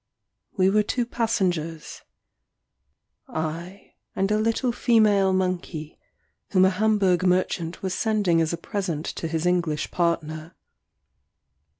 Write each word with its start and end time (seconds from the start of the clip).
We 0.57 0.71
were 0.71 0.81
two 0.81 1.05
passengers; 1.05 2.01
I 3.27 3.93
and 4.15 4.31
a 4.31 4.39
little 4.39 4.71
female 4.71 5.31
monkey, 5.31 5.99
whom 6.49 6.65
a 6.65 6.71
Hamburg 6.71 7.21
merchant 7.23 7.83
was 7.83 7.93
sending 7.93 8.41
as 8.41 8.51
a 8.51 8.57
present 8.57 9.05
to 9.05 9.27
his 9.27 9.45
English 9.45 9.91
partner. 9.91 10.55